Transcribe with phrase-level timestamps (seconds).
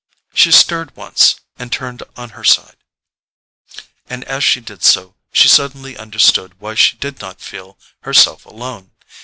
[0.33, 2.77] She stirred once, and turned on her side,
[4.09, 8.93] and as she did so, she suddenly understood why she did not feel herself alone.